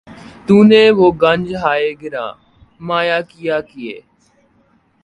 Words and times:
تو 0.47 0.55
نے 0.63 0.83
وہ 0.97 1.07
گنج 1.21 1.47
ہائے 1.61 1.89
گراں 2.01 2.31
مایہ 2.87 3.19
کیا 3.29 3.57
کیے 3.61 3.95